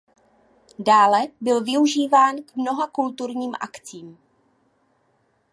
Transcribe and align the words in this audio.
Dále 0.79 1.27
byl 1.41 1.63
využíván 1.63 2.35
k 2.43 2.55
mnoha 2.55 2.87
kulturním 2.87 3.53
akcím. 3.59 4.17